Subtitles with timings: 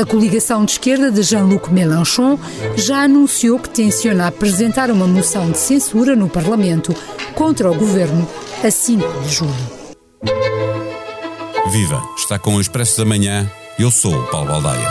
[0.00, 2.38] A coligação de esquerda de Jean-Luc Mélenchon
[2.74, 6.94] já anunciou que tenciona apresentar uma moção de censura no Parlamento
[7.34, 8.26] contra o governo
[8.64, 9.54] a 5 de julho.
[11.70, 12.02] Viva!
[12.16, 13.46] Está com o Expresso da Manhã.
[13.78, 14.88] Eu sou o Paulo Baldaia.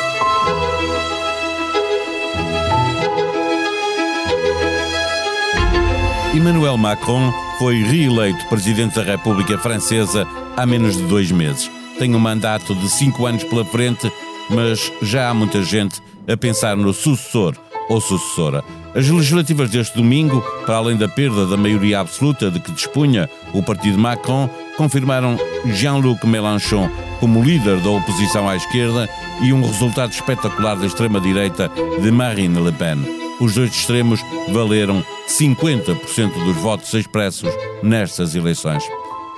[6.35, 11.71] Emmanuel Macron foi reeleito presidente da República Francesa há menos de dois meses.
[11.97, 14.09] Tem um mandato de cinco anos pela frente,
[14.49, 17.55] mas já há muita gente a pensar no sucessor
[17.89, 18.63] ou sucessora.
[18.95, 23.63] As legislativas deste domingo, para além da perda da maioria absoluta de que dispunha o
[23.63, 26.89] partido Macron, confirmaram Jean-Luc Mélenchon
[27.19, 29.09] como líder da oposição à esquerda
[29.41, 31.69] e um resultado espetacular da extrema-direita
[32.01, 34.19] de Marine Le Pen os dois extremos
[34.49, 37.49] valeram 50% dos votos expressos
[37.81, 38.83] nestas eleições.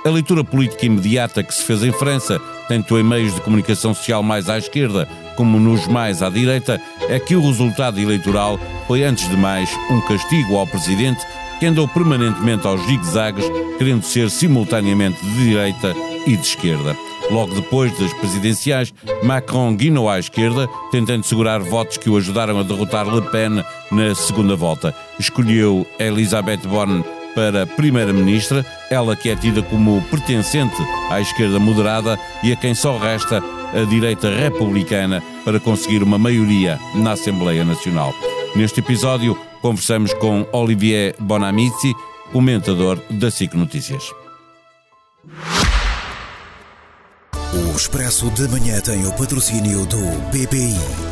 [0.04, 4.20] A leitura política imediata que se fez em França, tanto em meios de comunicação social
[4.20, 9.28] mais à esquerda como nos mais à direita, é que o resultado eleitoral foi, antes
[9.28, 11.24] de mais, um castigo ao presidente
[11.60, 13.44] que andou permanentemente aos zigue-zagues,
[13.78, 15.94] querendo ser simultaneamente de direita
[16.26, 16.96] e de esquerda.
[17.30, 22.64] Logo depois das presidenciais, Macron guinou à esquerda, tentando segurar votos que o ajudaram a
[22.64, 24.92] derrotar Le Pen na segunda volta.
[25.18, 30.76] Escolheu Elisabeth Borne para primeira-ministra, ela que é tida como pertencente
[31.10, 33.42] à esquerda moderada e a quem só resta
[33.74, 38.12] a direita republicana para conseguir uma maioria na Assembleia Nacional.
[38.54, 41.94] Neste episódio, conversamos com Olivier Bonamici,
[42.32, 44.04] comentador da SIC Notícias.
[47.54, 49.98] O Expresso de Manhã tem o patrocínio do
[50.30, 51.11] BPI.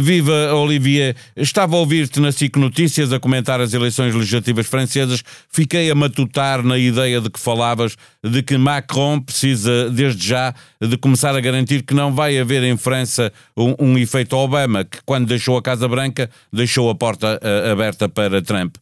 [0.00, 5.22] Viva Olivier, estava a ouvir-te na SIC Notícias a comentar as eleições legislativas francesas.
[5.48, 10.96] Fiquei a matutar na ideia de que falavas de que Macron precisa, desde já, de
[10.96, 15.28] começar a garantir que não vai haver em França um, um efeito Obama, que quando
[15.28, 18.76] deixou a Casa Branca deixou a porta uh, aberta para Trump.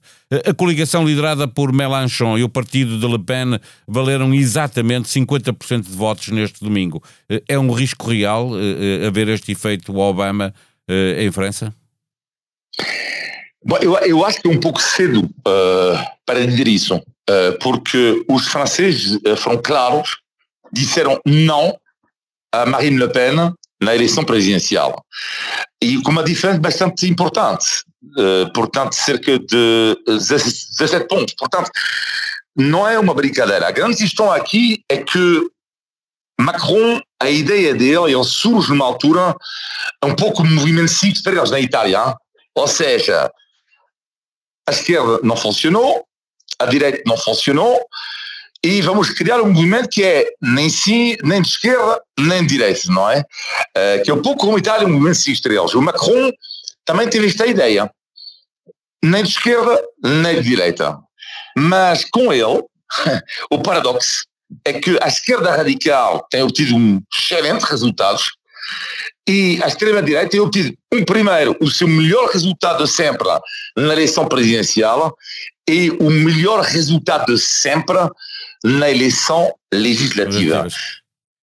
[0.46, 5.94] A coligação liderada por Mélenchon e o partido de Le Pen valeram exatamente 50% de
[5.94, 7.02] votos neste domingo.
[7.46, 8.52] É um risco real
[9.06, 10.54] haver este efeito Obama
[10.92, 11.74] uh, em França?
[13.64, 18.24] Bom, eu, eu, acho que é um pouco cedo uh, para dizer isso, uh, porque
[18.28, 20.16] os franceses foram claros,
[20.72, 21.78] disseram não
[22.52, 25.04] a Marine Le Pen na eleição presidencial.
[25.82, 27.66] E com uma diferença bastante importante,
[28.54, 31.34] portanto, cerca de 17 pontos.
[31.36, 31.70] Portanto,
[32.56, 33.66] não é uma brincadeira.
[33.66, 35.50] A grande questão aqui é que
[36.40, 39.34] Macron, a ideia dele, ele surge numa altura
[40.04, 42.16] um pouco de movimento cívico para eles na Itália.
[42.54, 43.30] Ou seja,
[44.66, 46.04] a esquerda não funcionou,
[46.58, 47.80] a direita não funcionou,
[48.64, 52.92] e vamos criar um movimento que é nem sim, nem de esquerda, nem de direita,
[52.92, 53.20] não é?
[53.20, 55.74] Uh, que é um pouco como a Itália, um movimento cívico para eles.
[55.74, 56.30] O Macron
[56.84, 57.90] também teve esta ideia,
[59.02, 60.98] nem de esquerda, nem de direita.
[61.56, 62.62] Mas com ele,
[63.50, 64.24] o paradoxo
[64.64, 68.32] é que a esquerda radical tem obtido um excelente resultados
[69.28, 73.28] e a extrema-direita tem obtido, um primeiro, o seu melhor resultado de sempre
[73.76, 75.16] na eleição presidencial
[75.68, 77.98] e o melhor resultado de sempre
[78.64, 80.66] na eleição legislativa.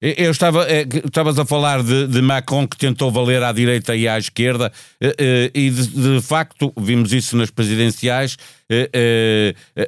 [0.01, 4.07] Eu estava, eh, estavas a falar de, de, Macron que tentou valer à direita e
[4.07, 8.37] à esquerda, eh, eh, e de, de facto vimos isso nas presidenciais.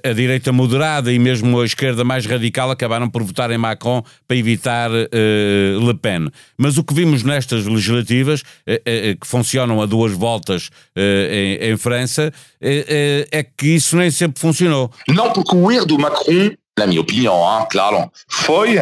[0.03, 4.37] A direita moderada e mesmo a esquerda mais radical acabaram por votar em Macron para
[4.37, 6.29] evitar Le Pen.
[6.55, 12.31] Mas o que vimos nestas legislativas, que funcionam a duas voltas em, em França,
[12.61, 14.91] é que isso nem sempre funcionou.
[15.07, 18.77] Não, porque o erro do Macron, na minha opinião, claro, foi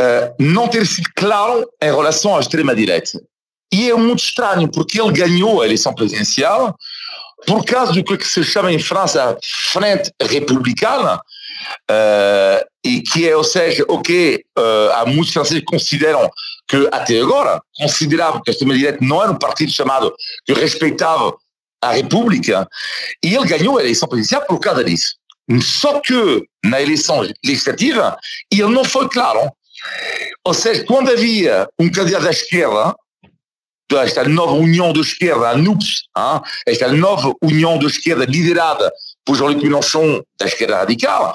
[0.00, 3.20] uh, não ter sido claro em relação à extrema-direita.
[3.72, 6.76] E é muito estranho, porque ele ganhou a eleição presidencial
[7.46, 9.36] por causa do que se chama em França a
[9.72, 16.30] Frente Republicana, uh, e que é, ou seja, o que uh, muitos franceses consideram
[16.68, 20.12] que até agora consideravam que a extrema-direita não era um partido chamado
[20.44, 21.36] que respeitava
[21.82, 22.66] a República,
[23.22, 25.14] e ele ganhou a eleição presidencial por causa disso.
[25.62, 28.18] Só que na eleição legislativa
[28.50, 29.52] ele não foi claro.
[30.44, 32.94] Ou seja, quando havia um candidato da esquerda,
[34.02, 38.90] esta nova união da esquerda, a NUPS, hein, esta nova união da esquerda liderada
[39.24, 41.34] por Jean-Luc Mélenchon, da esquerda radical,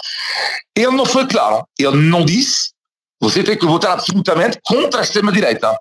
[0.75, 1.65] ele não foi claro.
[1.79, 2.71] Ele não disse,
[3.21, 5.77] você tem que votar absolutamente contra a extrema-direita.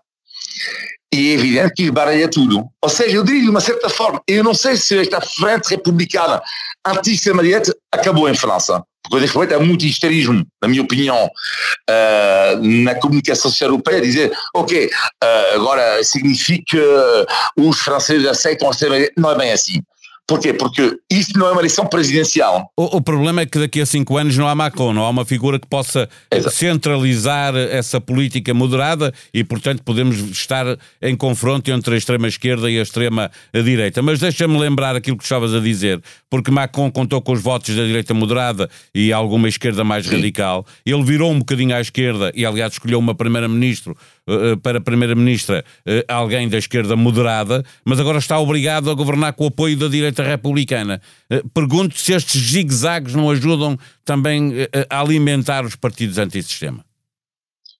[1.13, 2.69] e é evidente que baralha tudo.
[2.81, 6.41] Ou seja, eu diria de uma certa forma, eu não sei se esta frente republicana
[6.87, 8.83] anti-extrema-direita acabou em França.
[9.19, 14.87] Neste momento há muito histerismo, na minha opinião, uh, na comunicação social europeia, dizer, ok,
[14.87, 19.21] uh, agora significa que os franceses aceitam a extrema-direita.
[19.21, 19.83] Não é bem assim.
[20.31, 20.55] Porquê?
[20.55, 22.71] Porque isto não é uma eleição presidencial.
[22.77, 25.25] O, o, problema é que daqui a cinco anos não há Macron, não há uma
[25.25, 26.55] figura que possa Exato.
[26.55, 32.83] centralizar essa política moderada e, portanto, podemos estar em confronto entre a extrema-esquerda e a
[32.83, 34.03] extrema-direita.
[34.03, 36.01] Mas deixa-me lembrar aquilo que estavas a dizer,
[36.31, 40.15] porque Macron contou com os votos da direita moderada e alguma esquerda mais Sim.
[40.15, 40.65] radical.
[40.87, 43.97] Ele virou um bocadinho à esquerda e, aliás, escolheu uma primeira-ministro
[44.29, 49.43] uh, para primeira-ministra uh, alguém da esquerda moderada, mas agora está obrigado a governar com
[49.43, 51.01] o apoio da direita republicana.
[51.31, 54.53] Uh, pergunto se estes zigue-zagues não ajudam também
[54.89, 56.85] a alimentar os partidos antissistema.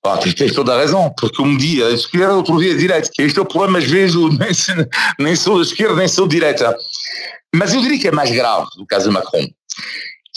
[0.05, 3.11] Ah, tens toda a razão, porque um dia a esquerda, outro dia a direita.
[3.19, 4.87] Este é o problema, às vezes, nem,
[5.19, 6.75] nem sou da esquerda, nem sou direita.
[7.55, 9.47] Mas eu diria que é mais grave do caso de Macron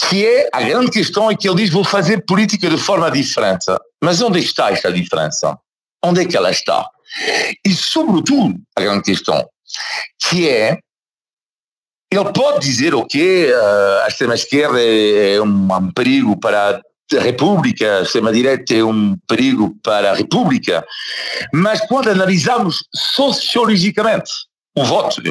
[0.09, 3.65] que é a grande questão é que ele diz vou fazer política de forma diferente.
[4.03, 5.57] Mas onde está esta diferença?
[6.03, 6.87] Onde é que ela está?
[7.65, 9.47] E sobretudo, a grande questão,
[10.19, 10.79] que é
[12.15, 13.51] ele pode dizer o que
[14.03, 16.81] a extrema-esquerda é um, um perigo para
[17.17, 20.85] a República, a extrema-direita é um perigo para a República,
[21.53, 24.31] mas quando analisamos sociologicamente
[24.75, 25.21] o voto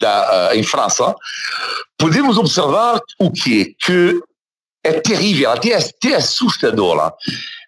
[0.00, 1.14] da, uh, em França,
[1.96, 3.74] podemos observar o quê?
[3.78, 4.20] Que
[4.84, 7.12] é terrível, até, até assustador.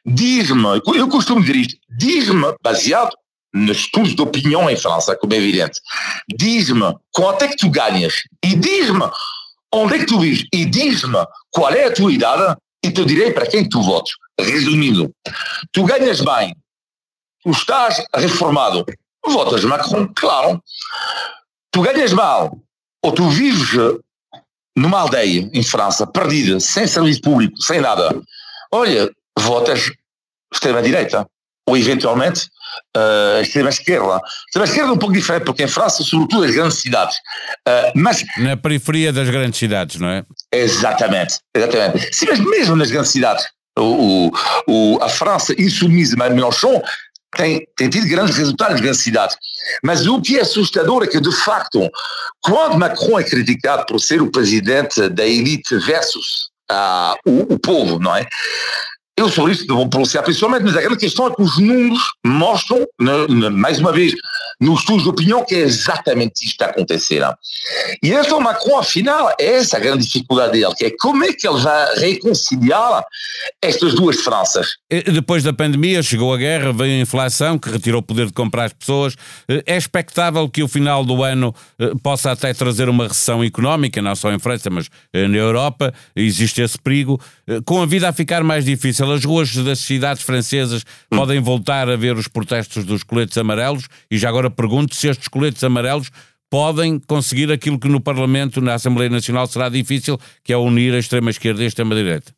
[0.04, 3.16] Diz-me, eu costumo dizer isto, diz-me, baseado
[3.54, 5.80] estudos de opinião em França, como é evidente,
[6.36, 9.08] diz-me quanto é que tu ganhas e diz-me
[9.72, 13.32] onde é que tu vives e diz-me qual é a tua idade e te direi
[13.32, 14.14] para quem tu votes.
[14.38, 15.14] Resumindo,
[15.72, 16.56] tu ganhas bem,
[17.42, 18.84] tu estás reformado,
[19.24, 20.60] votas Macron, claro.
[21.70, 22.58] Tu ganhas mal,
[23.02, 24.00] ou tu vives
[24.76, 28.20] numa aldeia em França, perdida, sem serviço público, sem nada.
[28.72, 29.92] Olha, votas
[30.52, 31.28] extrema-direita
[31.66, 32.48] ou eventualmente
[32.96, 34.20] uh, extrema-esquerda.
[34.46, 37.16] Extrema-esquerda é um pouco diferente, porque em França, sobretudo, as grandes cidades.
[37.66, 40.24] Uh, mas, Na periferia das grandes cidades, não é?
[40.52, 42.14] Exatamente, exatamente.
[42.14, 43.46] Sim, mas mesmo nas grandes cidades.
[43.76, 44.30] O,
[44.68, 46.80] o, a França insubmisa, mas Mélenchon
[47.36, 49.36] tem, tem tido grandes resultados nas grandes cidades.
[49.82, 51.90] Mas o que é assustador é que, de facto,
[52.40, 57.98] quando Macron é criticado por ser o presidente da elite versus uh, o, o povo,
[57.98, 58.26] não é?
[59.16, 62.84] Eu sobre isso vou pronunciar pessoalmente, mas a grande questão é que os números mostram,
[63.52, 64.12] mais uma vez,
[64.60, 67.32] nos estudos de opinião, que é exatamente isto que está acontecendo.
[68.02, 71.46] E então Macron, afinal, é essa a grande dificuldade dele, que é como é que
[71.46, 73.04] ele vai reconciliar
[73.62, 74.76] estas duas Franças.
[74.90, 78.64] Depois da pandemia, chegou a guerra, veio a inflação, que retirou o poder de comprar
[78.64, 79.16] as pessoas.
[79.48, 84.16] É expectável que o final do ano eh, possa até trazer uma recessão económica, não
[84.16, 85.92] só em França, mas eh, na Europa.
[86.16, 87.20] Existe esse perigo.
[87.46, 91.16] Eh, com a vida a ficar mais difícil, as ruas das cidades francesas hum.
[91.16, 95.28] podem voltar a ver os protestos dos coletes amarelos e já agora pergunto se estes
[95.28, 96.10] coletes amarelos
[96.50, 100.98] podem conseguir aquilo que no Parlamento, na Assembleia Nacional, será difícil, que é unir a
[100.98, 102.32] extrema-esquerda e a extrema-direita.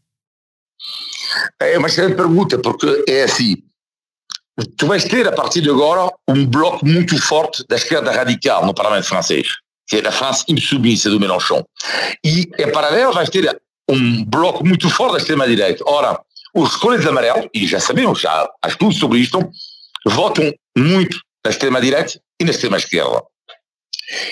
[1.61, 3.57] É uma excelente pergunta, porque é assim,
[4.79, 8.73] tu vais ter a partir de agora um bloco muito forte da esquerda radical no
[8.73, 9.49] Parlamento francês,
[9.87, 11.63] que é a France insubmissa do Mélenchon.
[12.25, 15.85] E, em paralelo, vais ter um bloco muito forte da extrema-direita.
[15.87, 16.19] Ora,
[16.57, 19.39] os cores amarelos, e já sabemos, já há estudos sobre isto,
[20.07, 23.23] votam muito na extrema-direita e na extrema-esquerda.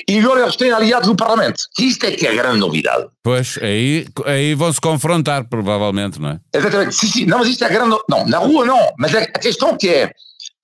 [0.09, 1.64] E agora eles têm aliados no Parlamento.
[1.78, 3.09] Isto é que é a grande novidade.
[3.23, 6.40] Pois, aí, aí vão se confrontar, provavelmente, não é?
[6.54, 6.95] Exatamente.
[6.95, 7.26] Sim, sim.
[7.26, 7.97] Não, mas isto é a grande.
[8.09, 8.95] Não, na rua não.
[8.99, 10.12] Mas a questão que é,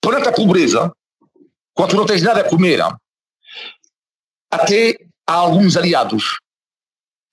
[0.01, 0.91] perante a pobreza,
[1.73, 2.81] quando não tens nada a comer,
[4.49, 4.95] até
[5.27, 6.37] há alguns aliados.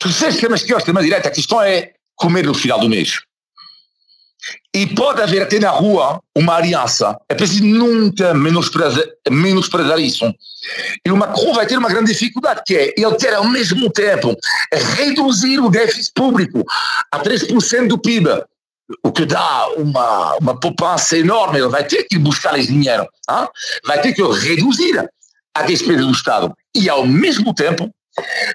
[0.01, 3.21] Tu sabes que a esquerda, a extrema-direita, a questão é comer no final do mês.
[4.75, 7.19] E pode haver até na rua uma aliança.
[7.29, 10.33] É preciso nunca menosprezar, menosprezar isso.
[11.05, 14.37] E o Macron vai ter uma grande dificuldade, que é ele ter ao mesmo tempo
[14.97, 16.65] reduzir o déficit público
[17.11, 18.29] a 3% do PIB,
[19.03, 21.59] o que dá uma, uma poupança enorme.
[21.59, 23.07] Ele vai ter que buscar esse dinheiro.
[23.31, 23.49] Hein?
[23.85, 25.09] Vai ter que reduzir
[25.55, 26.55] a despesa do Estado.
[26.75, 27.93] E ao mesmo tempo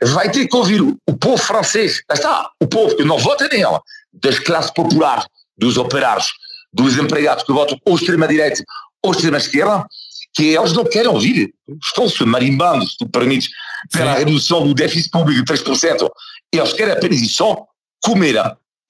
[0.04, 3.80] vai ter que ouvir o, povo francês, está, o povo que não vota nele,
[4.14, 5.26] das classes populares,
[5.58, 6.34] dos operários,
[6.74, 8.64] dos empregados que votam ou extrema-direita
[9.04, 9.86] ou extrema-esquerda,
[10.34, 11.54] que eles não querem ouvir.
[11.84, 13.50] Estão-se marimbando, se tu permites,
[13.92, 16.10] pela redução do déficit público de 3%.
[16.52, 17.66] Eles querem apenas e só
[18.04, 18.36] comer.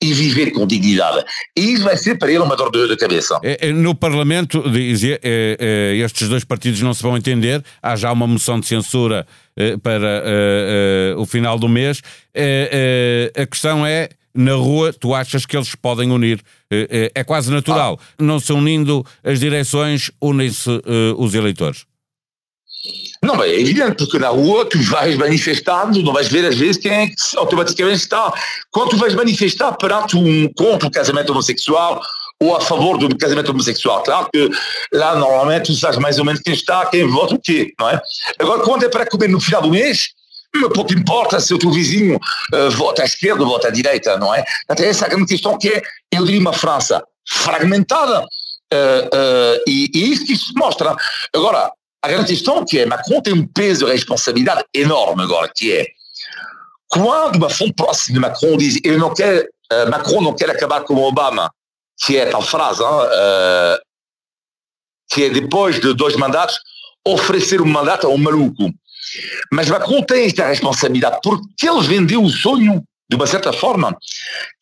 [0.01, 1.23] e viver com dignidade.
[1.57, 3.39] E isso vai ser para ele uma dor de, cabeça.
[3.41, 8.11] É, é, no Parlamento, dizia, é, estes dois partidos não se vão entender, há já
[8.11, 9.25] uma moção de censura
[9.81, 10.23] para
[11.17, 12.01] o final do mês.
[13.35, 16.41] a questão é na rua, tu achas que eles podem unir?
[16.69, 17.99] É quase natural.
[18.01, 18.23] Ah.
[18.23, 20.81] Não se unindo as direções, unem-se uh,
[21.17, 21.85] os eleitores.
[23.23, 26.91] Não, é evidente, porque na rua tu vais manifestando, não vais ver às vezes quem
[26.91, 28.33] é que automaticamente está.
[28.69, 32.01] Quando tu vais manifestar perante um contra o casamento homossexual
[32.41, 34.49] ou a favor do casamento homossexual, claro que
[34.91, 38.01] lá normalmente tu sabes mais ou menos quem está, quem vota o quê, não é?
[38.37, 40.09] Agora, quando é para comer no final do mês,
[40.73, 44.33] pouco importa se o teu vizinho uh, vota à esquerda ou vota à direita, não
[44.33, 44.43] é?
[44.67, 45.81] Até essa é grande questão que é,
[46.11, 50.95] eu diria, uma França fragmentada, uh, uh, e, e isso que isso mostra.
[51.33, 55.71] Agora, a grande questão que é, Macron tem um peso de responsabilidade enorme agora, que
[55.71, 55.87] é,
[56.89, 59.47] quando uma fonte próxima de Macron diz, ele não quer,
[59.89, 61.49] Macron não quer acabar com o Obama,
[61.99, 63.81] que é tal frase, hein, uh,
[65.11, 66.59] que é depois de dois mandatos,
[67.07, 68.69] oferecer um mandato a um maluco.
[69.51, 73.95] Mas Macron tem esta responsabilidade, porque ele vendeu o sonho, de uma certa forma,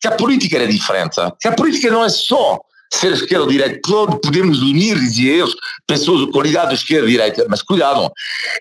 [0.00, 2.60] que a política era diferente, que a política não é só
[2.92, 3.80] ser esquerda ou direita,
[4.22, 5.54] podemos unir, dizia eles,
[5.86, 8.10] pessoas com ligado esquerda e direita, mas cuidado,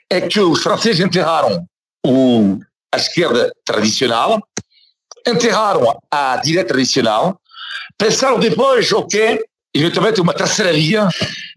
[0.10, 1.66] é que os franceses enterraram
[2.06, 2.58] o,
[2.94, 4.42] a esquerda tradicional,
[5.28, 7.40] enterraram a direita tradicional,
[7.98, 9.40] pensaram depois, ok,
[9.74, 11.10] eventualmente uma terceira via,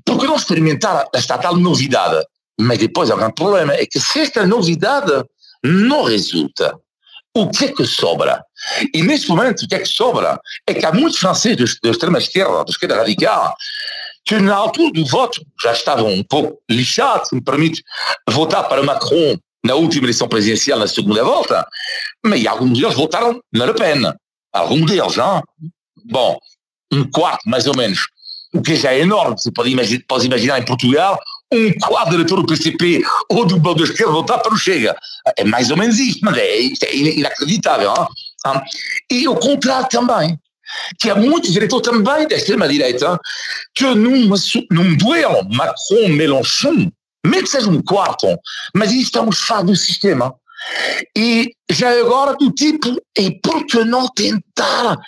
[0.04, 2.24] porque não experimentar esta tal novidade?
[2.60, 5.12] Mas depois há um problema, é que se esta novidade
[5.62, 6.78] não resulta,
[7.34, 8.44] o que é que sobra?
[8.94, 10.38] E neste momento, o que é que sobra?
[10.66, 13.54] É que há muitos franceses da extrema-esquerda, da esquerda radical,
[14.24, 17.82] que na altura do voto já estavam um pouco lixados, se me permite,
[18.30, 21.66] votar para Macron na última eleição presidencial, na segunda volta,
[22.24, 24.12] mas alguns deles votaram na Le Pen.
[24.52, 25.42] Alguns deles, não?
[26.04, 26.38] Bom,
[26.92, 28.06] um quarto, mais ou menos.
[28.52, 31.18] O que já é enorme, você pode imaginar, pode imaginar em Portugal,
[31.54, 34.96] um quadro do PCP ou do Bloco da Esquerda votar para o Chega.
[35.36, 37.94] É mais ou menos isto, mas é, é inacreditável.
[38.44, 38.62] Não?
[39.10, 40.38] E o contrário também,
[40.98, 43.18] que há muitos eleitores também da extrema-direita
[43.74, 44.36] que numa,
[44.70, 46.90] num duelo Macron-Mélenchon,
[47.26, 48.26] mesmo que seja um quarto,
[48.74, 50.34] mas isto estamos fora do sistema.
[51.16, 54.98] E já é agora do tipo, e por que não tentar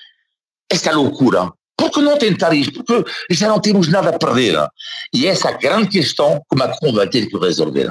[0.70, 1.52] esta loucura?
[1.76, 2.82] Por que não tentar isto?
[2.82, 4.56] Porque já não temos nada a perder.
[5.12, 7.90] E essa é a grande questão que Macron vai ter que resolver.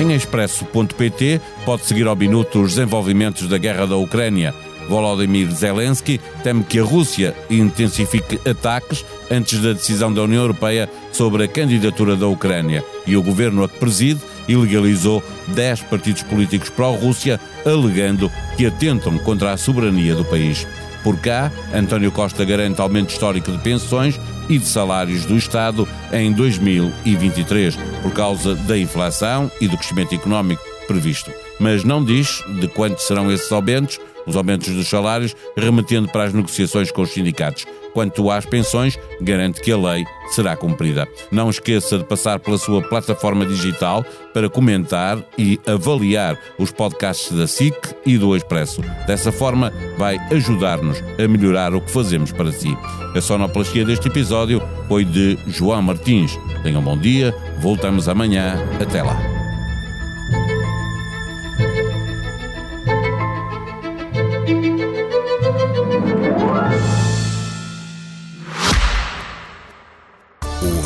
[0.00, 4.54] Em expresso.pt pode seguir ao minuto os desenvolvimentos da guerra da Ucrânia.
[4.88, 11.44] Volodymyr Zelensky teme que a Rússia intensifique ataques antes da decisão da União Europeia sobre
[11.44, 12.84] a candidatura da Ucrânia.
[13.06, 19.52] E o governo a que preside ilegalizou 10 partidos políticos pró-Rússia, alegando que atentam contra
[19.52, 20.66] a soberania do país.
[21.02, 26.32] Por cá, António Costa garante aumento histórico de pensões e de salários do Estado em
[26.32, 31.30] 2023, por causa da inflação e do crescimento económico previsto.
[31.58, 36.32] Mas não diz de quanto serão esses aumentos, os aumentos dos salários, remetendo para as
[36.32, 37.66] negociações com os sindicatos.
[37.92, 41.06] Quanto às pensões, garante que a lei será cumprida.
[41.30, 47.46] Não esqueça de passar pela sua plataforma digital para comentar e avaliar os podcasts da
[47.46, 48.82] SIC e do Expresso.
[49.06, 52.76] Dessa forma, vai ajudar-nos a melhorar o que fazemos para si.
[53.14, 56.36] A sonoplastia deste episódio foi de João Martins.
[56.64, 58.58] Tenham um bom dia, voltamos amanhã.
[58.80, 59.33] Até lá.